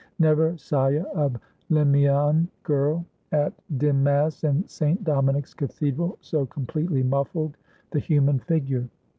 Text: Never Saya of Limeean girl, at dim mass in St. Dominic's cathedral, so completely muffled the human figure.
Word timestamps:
Never 0.17 0.57
Saya 0.57 1.03
of 1.13 1.39
Limeean 1.69 2.47
girl, 2.63 3.05
at 3.31 3.53
dim 3.77 4.01
mass 4.01 4.43
in 4.43 4.67
St. 4.67 5.03
Dominic's 5.03 5.53
cathedral, 5.53 6.17
so 6.21 6.47
completely 6.47 7.03
muffled 7.03 7.55
the 7.91 7.99
human 7.99 8.39
figure. 8.39 8.89